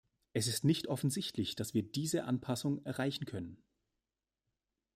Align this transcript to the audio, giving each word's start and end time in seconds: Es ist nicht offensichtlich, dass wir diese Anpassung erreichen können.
Es 0.33 0.47
ist 0.47 0.63
nicht 0.63 0.87
offensichtlich, 0.87 1.53
dass 1.55 1.75
wir 1.75 1.83
diese 1.83 2.23
Anpassung 2.23 2.83
erreichen 2.85 3.25
können. 3.25 3.61